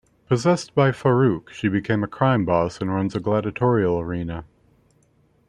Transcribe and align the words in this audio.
Possessed 0.27 0.73
by 0.73 0.89
Farouk, 0.89 1.51
she 1.51 1.67
becomes 1.67 2.05
a 2.05 2.07
crime 2.07 2.43
boss 2.43 2.81
and 2.81 2.91
runs 2.91 3.15
a 3.15 3.19
gladiatorial 3.19 3.99
arena. 3.99 4.45